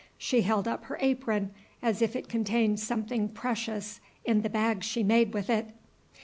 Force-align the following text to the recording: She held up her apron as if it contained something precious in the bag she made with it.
She 0.17 0.41
held 0.41 0.67
up 0.67 0.85
her 0.85 0.97
apron 0.99 1.51
as 1.79 2.01
if 2.01 2.15
it 2.15 2.27
contained 2.27 2.79
something 2.79 3.29
precious 3.29 4.01
in 4.25 4.41
the 4.41 4.49
bag 4.49 4.83
she 4.83 5.03
made 5.03 5.31
with 5.35 5.47
it. 5.47 5.75